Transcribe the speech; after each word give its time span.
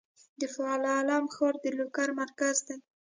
د 0.39 0.41
پل 0.53 0.83
علم 0.97 1.23
ښار 1.35 1.55
د 1.63 1.65
لوګر 1.77 2.09
مرکز 2.21 2.55
دی 2.67 2.75